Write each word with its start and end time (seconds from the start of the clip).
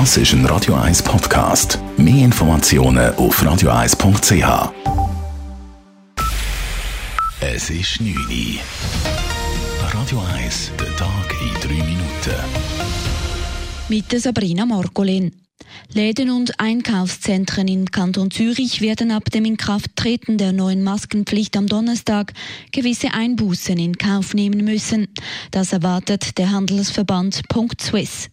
Das 0.00 0.16
ist 0.16 0.32
ein 0.32 0.44
Radio 0.46 0.74
1 0.74 1.04
Podcast. 1.04 1.78
Mehr 1.96 2.24
Informationen 2.24 3.14
auf 3.14 3.40
radio1.ch. 3.40 4.72
Es 7.40 7.70
ist 7.70 8.00
9 8.00 8.12
Uhr. 8.12 8.60
Radio 9.92 10.20
1, 10.34 10.72
der 10.80 10.96
Tag 10.96 11.36
in 11.40 11.54
3 11.60 11.74
Minuten. 11.84 12.34
Mit 13.88 14.10
Sabrina 14.20 14.66
Morgolin. 14.66 15.30
Läden 15.92 16.30
und 16.30 16.58
Einkaufszentren 16.58 17.68
im 17.68 17.88
Kanton 17.88 18.32
Zürich 18.32 18.80
werden 18.80 19.12
ab 19.12 19.30
dem 19.30 19.44
Inkrafttreten 19.44 20.38
der 20.38 20.50
neuen 20.50 20.82
Maskenpflicht 20.82 21.56
am 21.56 21.68
Donnerstag 21.68 22.32
gewisse 22.72 23.14
Einbußen 23.14 23.78
in 23.78 23.96
Kauf 23.96 24.34
nehmen 24.34 24.64
müssen. 24.64 25.06
Das 25.52 25.72
erwartet 25.72 26.36
der 26.38 26.50
Handelsverband 26.50 27.48
Punkt 27.48 27.80
Swiss. 27.80 28.28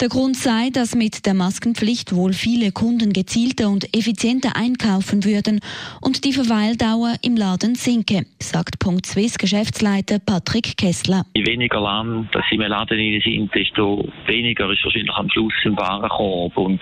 Der 0.00 0.08
Grund 0.08 0.36
sei, 0.36 0.70
dass 0.72 0.94
mit 0.94 1.26
der 1.26 1.34
Maskenpflicht 1.34 2.14
wohl 2.14 2.32
viele 2.32 2.72
Kunden 2.72 3.12
gezielter 3.12 3.68
und 3.68 3.96
effizienter 3.96 4.56
einkaufen 4.56 5.24
würden 5.24 5.60
und 6.00 6.24
die 6.24 6.32
Verweildauer 6.32 7.14
im 7.22 7.36
Laden 7.36 7.74
sinke, 7.74 8.26
sagt 8.38 8.78
Punkt 8.78 9.06
Swiss 9.06 9.38
Geschäftsleiter 9.38 10.18
Patrick 10.18 10.76
Kessler. 10.76 11.24
Je 11.34 11.46
weniger 11.46 11.80
lang, 11.80 12.28
dass 12.32 12.44
sie 12.48 12.56
im 12.56 12.62
Laden 12.62 13.20
sind, 13.22 13.54
desto 13.54 14.08
weniger 14.26 14.70
ist 14.70 14.84
wahrscheinlich 14.84 15.14
am 15.14 15.28
Schluss 15.30 15.54
im 15.64 15.76
Warenkorb 15.76 16.56
und 16.56 16.80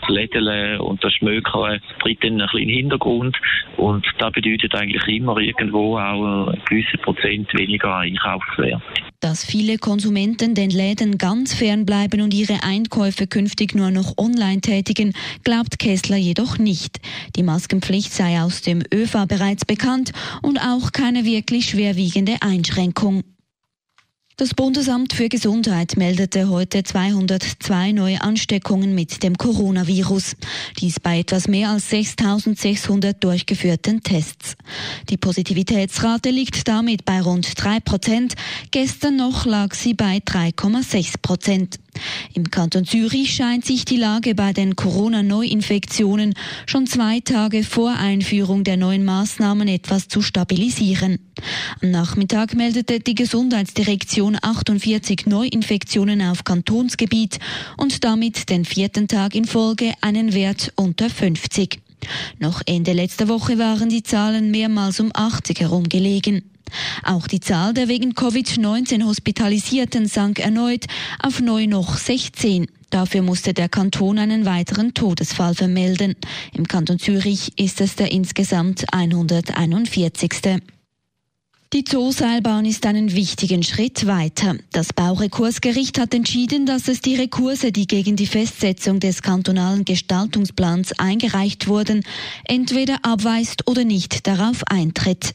das 0.00 0.08
Lädeln 0.08 0.80
und 0.80 1.02
das 1.02 1.12
Schmökern 1.14 1.80
tritt 2.00 2.22
dann 2.22 2.40
ein 2.40 2.46
bisschen 2.46 2.60
in 2.60 2.68
den 2.68 2.76
Hintergrund 2.76 3.36
und 3.76 4.06
das 4.18 4.32
bedeutet 4.32 4.74
eigentlich 4.74 5.06
immer 5.08 5.38
irgendwo 5.38 5.98
auch 5.98 6.48
ein 6.48 6.62
gewisser 6.68 6.98
Prozent 6.98 7.52
weniger 7.54 7.96
Einkaufswert. 7.96 8.82
Dass 9.20 9.44
viele 9.44 9.78
Konsumenten 9.78 10.54
den 10.54 10.70
Läden 10.70 11.16
ganz 11.16 11.54
fern 11.54 11.86
bleiben 11.86 12.20
und 12.20 12.34
ihre 12.34 12.62
Einkäufe 12.62 13.26
künftig 13.26 13.74
nur 13.74 13.90
noch 13.90 14.18
online 14.18 14.60
tätigen, 14.60 15.14
glaubt 15.42 15.78
Kessler 15.78 16.16
jedoch 16.16 16.58
nicht. 16.58 17.00
Die 17.34 17.42
Maskenpflicht 17.42 18.12
sei 18.12 18.42
aus 18.42 18.60
dem 18.60 18.82
ÖFA 18.92 19.24
bereits 19.24 19.64
bekannt 19.64 20.12
und 20.42 20.58
auch 20.58 20.92
keine 20.92 21.24
wirklich 21.24 21.70
schwerwiegende 21.70 22.36
Einschränkung. 22.40 23.22
Das 24.38 24.52
Bundesamt 24.52 25.14
für 25.14 25.30
Gesundheit 25.30 25.96
meldete 25.96 26.50
heute 26.50 26.84
202 26.84 27.92
neue 27.92 28.20
Ansteckungen 28.20 28.94
mit 28.94 29.22
dem 29.22 29.38
Coronavirus. 29.38 30.36
Dies 30.78 31.00
bei 31.00 31.20
etwas 31.20 31.48
mehr 31.48 31.70
als 31.70 31.90
6.600 31.90 33.14
durchgeführten 33.14 34.02
Tests. 34.02 34.56
Die 35.08 35.16
Positivitätsrate 35.16 36.28
liegt 36.28 36.68
damit 36.68 37.06
bei 37.06 37.22
rund 37.22 37.50
3 37.56 37.80
Prozent. 37.80 38.34
Gestern 38.72 39.16
noch 39.16 39.46
lag 39.46 39.72
sie 39.72 39.94
bei 39.94 40.18
3,6 40.18 41.14
Prozent. 41.22 41.78
Im 42.34 42.50
Kanton 42.50 42.84
Zürich 42.84 43.34
scheint 43.34 43.64
sich 43.64 43.84
die 43.84 43.96
Lage 43.96 44.34
bei 44.34 44.52
den 44.52 44.76
Corona-Neuinfektionen 44.76 46.34
schon 46.66 46.86
zwei 46.86 47.20
Tage 47.20 47.64
vor 47.64 47.92
Einführung 47.92 48.64
der 48.64 48.76
neuen 48.76 49.04
Maßnahmen 49.04 49.68
etwas 49.68 50.08
zu 50.08 50.22
stabilisieren. 50.22 51.18
Am 51.82 51.90
Nachmittag 51.90 52.54
meldete 52.54 53.00
die 53.00 53.14
Gesundheitsdirektion 53.14 54.38
48 54.40 55.26
Neuinfektionen 55.26 56.22
auf 56.22 56.44
Kantonsgebiet 56.44 57.38
und 57.76 58.04
damit 58.04 58.50
den 58.50 58.64
vierten 58.64 59.08
Tag 59.08 59.34
in 59.34 59.44
Folge 59.44 59.92
einen 60.00 60.34
Wert 60.34 60.72
unter 60.76 61.10
50. 61.10 61.85
Noch 62.38 62.62
Ende 62.66 62.92
letzter 62.92 63.28
Woche 63.28 63.58
waren 63.58 63.88
die 63.88 64.02
Zahlen 64.02 64.50
mehrmals 64.50 65.00
um 65.00 65.10
80 65.12 65.60
herumgelegen. 65.60 66.50
Auch 67.04 67.26
die 67.26 67.40
Zahl 67.40 67.74
der 67.74 67.88
wegen 67.88 68.12
Covid-19 68.12 69.04
Hospitalisierten 69.04 70.06
sank 70.06 70.38
erneut 70.38 70.86
auf 71.20 71.40
neu 71.40 71.66
noch 71.66 71.96
16. 71.96 72.66
Dafür 72.90 73.22
musste 73.22 73.52
der 73.52 73.68
Kanton 73.68 74.18
einen 74.18 74.44
weiteren 74.44 74.94
Todesfall 74.94 75.54
vermelden. 75.54 76.14
Im 76.52 76.66
Kanton 76.66 76.98
Zürich 76.98 77.58
ist 77.58 77.80
es 77.80 77.96
der 77.96 78.12
insgesamt 78.12 78.84
141. 78.92 80.62
Die 81.72 81.82
Zooseilbahn 81.82 82.64
ist 82.64 82.86
einen 82.86 83.12
wichtigen 83.12 83.64
Schritt 83.64 84.06
weiter. 84.06 84.54
Das 84.70 84.92
Baurekursgericht 84.92 85.98
hat 85.98 86.14
entschieden, 86.14 86.64
dass 86.64 86.86
es 86.86 87.00
die 87.00 87.16
Rekurse, 87.16 87.72
die 87.72 87.88
gegen 87.88 88.14
die 88.14 88.28
Festsetzung 88.28 89.00
des 89.00 89.20
kantonalen 89.20 89.84
Gestaltungsplans 89.84 90.96
eingereicht 90.98 91.66
wurden, 91.66 92.04
entweder 92.44 92.98
abweist 93.02 93.66
oder 93.68 93.82
nicht 93.82 94.28
darauf 94.28 94.62
eintritt. 94.68 95.34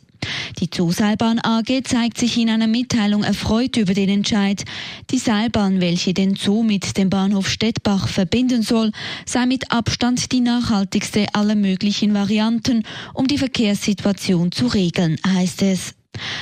Die 0.59 0.69
Zooseilbahn 0.69 1.39
AG 1.43 1.83
zeigt 1.83 2.17
sich 2.17 2.37
in 2.37 2.49
einer 2.49 2.67
Mitteilung 2.67 3.23
erfreut 3.23 3.75
über 3.75 3.93
den 3.93 4.09
Entscheid. 4.09 4.63
Die 5.09 5.17
Seilbahn, 5.17 5.81
welche 5.81 6.13
den 6.13 6.35
Zoo 6.37 6.63
mit 6.63 6.97
dem 6.97 7.09
Bahnhof 7.09 7.49
Stettbach 7.49 8.07
verbinden 8.07 8.61
soll, 8.61 8.91
sei 9.25 9.45
mit 9.47 9.71
Abstand 9.71 10.31
die 10.31 10.41
nachhaltigste 10.41 11.25
aller 11.33 11.55
möglichen 11.55 12.13
Varianten, 12.13 12.83
um 13.13 13.27
die 13.27 13.37
Verkehrssituation 13.37 14.53
zu 14.53 14.67
regeln, 14.67 15.17
heißt 15.27 15.63
es. 15.63 15.95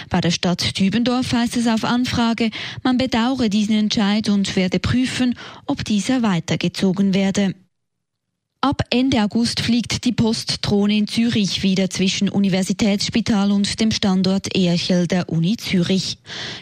Bei 0.09 0.22
der 0.22 0.31
Stadt 0.31 0.80
Dübendorf 0.80 1.34
heißt 1.34 1.57
es 1.57 1.68
auf 1.68 1.84
Anfrage, 1.84 2.50
man 2.84 2.97
bedauere 2.97 3.50
diesen 3.50 3.75
Entscheid 3.75 4.30
und 4.30 4.56
werde 4.56 4.80
prüfen, 4.80 5.38
ob 5.66 5.85
dieser 5.85 6.24
weitergezogen 6.24 7.13
werde. 7.13 7.53
Ab 8.62 8.81
Ende 8.90 9.24
August 9.24 9.62
fliegt 9.62 10.03
die 10.03 10.12
Postdrohne 10.12 10.97
in 10.97 11.08
Zürich 11.08 11.64
wieder 11.64 11.90
zwischen 11.90 12.28
Universitätsspital 12.28 13.53
und 13.53 13.80
dem 13.80 13.90
Standort 13.90 14.53
Erchel 14.53 15.08
der 15.08 15.30
Uni 15.30 15.56
Zürich. 15.56 16.18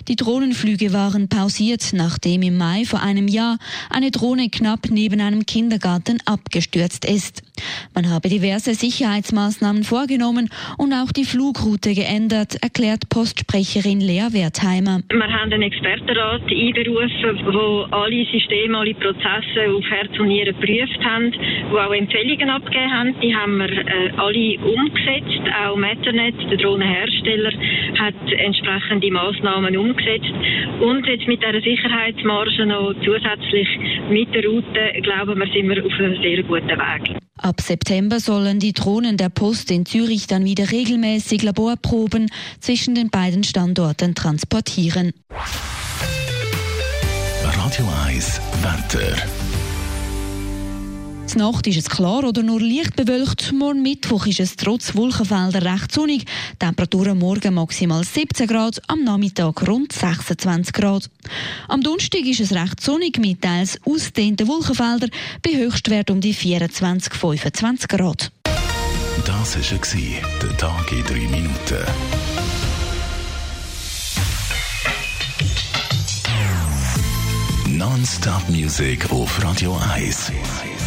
Die 0.08 0.16
Drohnenflüge 0.16 0.94
waren 0.94 1.28
pausiert, 1.28 1.94
nachdem 1.94 2.44
im 2.44 2.56
Mai 2.56 2.84
vor 2.86 3.02
einem 3.02 3.28
Jahr 3.28 3.58
eine 3.90 4.12
Drohne 4.12 4.50
knapp 4.52 4.92
neben 4.92 5.22
einem 5.22 5.48
Kindergarten 5.48 6.20
abgestürzt 6.28 7.04
ist. 7.04 7.42
Man 7.96 8.12
habe 8.12 8.30
diverse 8.30 8.76
Sicherheitsmaßnahmen 8.76 9.84
vorgenommen 9.84 10.50
und 10.78 10.94
auch 10.94 11.12
die 11.12 11.26
Flugroute 11.26 11.96
geändert, 11.96 12.62
erklärt 12.62 13.10
Postsprecherin 13.10 14.02
Lea 14.02 14.28
Wertheimer. 14.34 15.02
Wir 15.10 15.34
haben 15.34 15.52
einen 15.52 15.64
Expertenrat 15.64 16.44
einberufen, 16.44 17.42
wo 17.52 17.88
alle 17.90 18.24
Systeme, 18.32 18.78
alle 18.78 18.94
Prozesse 18.94 19.66
auf 19.76 19.84
Herz 19.90 20.12
und 20.20 20.28
Nieren 20.28 20.54
geprüft 20.60 21.04
haben, 21.04 21.34
auch 21.88 21.94
Empfehlungen 21.94 22.50
abgegeben 22.50 22.92
haben. 22.92 23.16
Die 23.22 23.36
haben 23.36 23.58
wir 23.58 23.70
äh, 23.70 24.12
alle 24.18 24.60
umgesetzt. 24.60 25.42
Auch 25.64 25.76
Meternet, 25.76 26.36
der 26.50 26.58
Drohnenhersteller, 26.58 27.52
hat 28.00 28.32
entsprechende 28.38 29.12
Maßnahmen 29.12 29.78
umgesetzt. 29.78 30.34
Und 30.82 31.06
jetzt 31.08 31.28
mit 31.28 31.42
dieser 31.42 31.62
Sicherheitsmarge 31.62 32.66
noch 32.66 32.94
zusätzlich 33.04 33.68
mit 34.10 34.34
der 34.34 34.46
Route, 34.46 35.02
glauben 35.02 35.40
wir, 35.40 35.48
sind 35.48 35.70
wir 35.70 35.86
auf 35.86 35.94
einem 36.00 36.22
sehr 36.22 36.44
guten 36.44 36.68
Weg. 36.68 37.18
Ab 37.40 37.62
September 37.62 38.20
sollen 38.20 38.60
die 38.60 38.74
Drohnen 38.74 39.16
der 39.16 39.30
Post 39.30 39.72
in 39.72 39.86
Zürich 39.86 40.28
dann 40.28 40.44
wieder 40.44 40.72
regelmäßig 40.72 41.44
Laborproben 41.44 42.30
zwischen 42.60 42.96
den 42.96 43.10
beiden 43.10 43.44
Standorten 43.44 44.16
transportieren. 44.16 45.14
Radio 47.44 47.86
1 48.08 48.42
Wetter. 48.64 49.37
Nacht 51.38 51.68
ist 51.68 51.78
es 51.78 51.90
klar 51.90 52.24
oder 52.24 52.42
nur 52.42 52.60
leicht 52.60 52.96
bewölkt. 52.96 53.54
Morgen 53.54 53.84
Mittwoch 53.84 54.26
ist 54.26 54.40
es 54.40 54.56
trotz 54.56 54.96
Wolkenfelder 54.96 55.62
recht 55.62 55.92
sonnig. 55.92 56.26
Temperaturen 56.58 57.20
morgen 57.20 57.54
maximal 57.54 58.04
17 58.04 58.48
Grad, 58.48 58.82
am 58.88 59.04
Nachmittag 59.04 59.68
rund 59.68 59.92
26 59.92 60.74
Grad. 60.74 61.10
Am 61.68 61.82
Donnerstag 61.82 62.26
ist 62.26 62.40
es 62.40 62.54
recht 62.54 62.82
sonnig 62.82 63.20
mit 63.20 63.42
teils 63.44 63.80
ausgedehnten 63.86 64.48
Wolkenfeldern 64.48 65.12
bei 65.44 65.52
Höchstwert 65.56 66.10
um 66.10 66.22
die 66.22 66.34
24, 66.34 67.14
25 67.14 67.88
Grad. 67.88 68.32
Das 69.26 69.56
war 69.56 70.22
der 70.42 70.58
Tag 70.58 70.92
in 70.92 71.04
drei 71.04 71.28
Minuten. 71.28 71.86
Non-Stop-Musik 77.68 79.12
auf 79.12 79.44
Radio 79.44 79.78
1 79.94 80.32
die 80.32 80.87